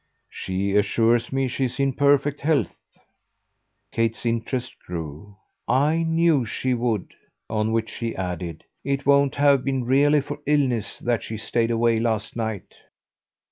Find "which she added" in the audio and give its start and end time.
7.71-8.63